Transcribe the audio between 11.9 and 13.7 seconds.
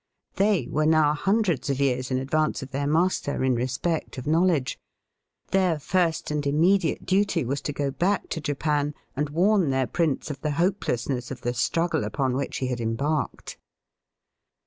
upon which he had embarked.